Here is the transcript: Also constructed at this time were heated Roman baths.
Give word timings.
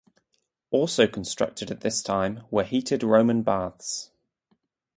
Also 0.71 1.05
constructed 1.05 1.69
at 1.69 1.81
this 1.81 2.01
time 2.01 2.43
were 2.49 2.63
heated 2.63 3.03
Roman 3.03 3.43
baths. 3.43 4.09